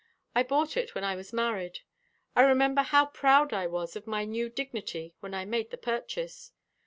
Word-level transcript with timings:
"I 0.33 0.41
bought 0.41 0.77
it 0.77 0.95
when 0.95 1.03
I 1.03 1.15
was 1.15 1.31
married. 1.31 1.81
I 2.35 2.41
remember 2.41 2.81
how 2.81 3.05
proud 3.05 3.53
I 3.53 3.67
was 3.67 3.95
of 3.95 4.07
my 4.07 4.25
new 4.25 4.49
dignity 4.49 5.13
when 5.19 5.35
I 5.35 5.45
made 5.45 5.69
the 5.69 5.77
purchase. 5.77 6.53